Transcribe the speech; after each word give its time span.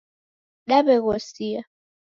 Daw'eghosia 0.67 1.61